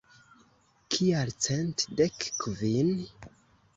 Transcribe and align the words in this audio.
Kial 0.95 1.29
cent 1.47 1.79
dek 2.01 2.19
kvin? 2.45 2.91